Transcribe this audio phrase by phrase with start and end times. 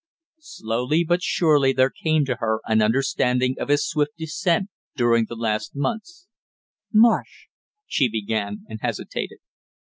[0.41, 5.35] Slowly but surely there came to her an understanding of his swift descent during the
[5.35, 6.25] last months.
[6.91, 7.45] "Marsh"
[7.85, 9.37] she began, and hesitated.